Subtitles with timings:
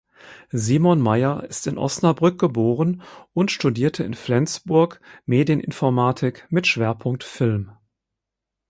[0.49, 3.03] Simon Meyer ist in Osnabrück geboren
[3.33, 7.73] und studierte in Flensburg Medieninformatik mit Schwerpunkt Film.